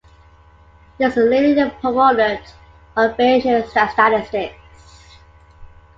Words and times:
He 0.97 1.03
is 1.03 1.15
a 1.15 1.19
leading 1.21 1.69
proponent 1.79 2.55
of 2.97 3.15
Bayesian 3.17 3.67
statistics. 3.69 4.57